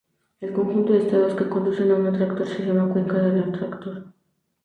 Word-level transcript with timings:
El 0.39 0.51
conjunto 0.51 0.93
de 0.93 1.03
estados 1.05 1.35
que 1.35 1.47
conducen 1.47 1.91
a 1.91 1.95
un 1.95 2.07
atractor 2.07 2.47
se 2.47 2.65
llama 2.65 2.91
"cuenca" 2.91 3.19
del 3.19 3.43
atractor. 3.53 4.05